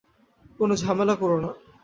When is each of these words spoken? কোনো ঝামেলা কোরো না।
কোনো 0.59 0.73
ঝামেলা 0.75 1.15
কোরো 1.15 1.37
না। 1.43 1.49